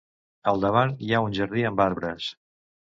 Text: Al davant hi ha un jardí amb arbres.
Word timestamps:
Al 0.51 0.63
davant 0.63 0.95
hi 1.09 1.13
ha 1.19 1.23
un 1.27 1.37
jardí 1.41 1.69
amb 1.73 1.87
arbres. 1.89 2.35